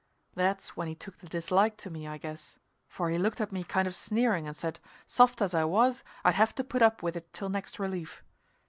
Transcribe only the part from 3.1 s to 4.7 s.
he looked at me kind of sneering and